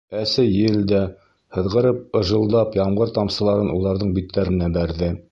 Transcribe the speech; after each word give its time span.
Әсе 0.19 0.43
ел 0.43 0.77
дә, 0.91 1.01
һыҙғырып, 1.57 1.99
ыжылдап, 2.21 2.77
ямғыр 2.79 3.13
тамсыларын 3.19 3.69
уларҙың 3.77 4.15
биттәренә 4.19 4.71
бәрҙе. 4.79 5.11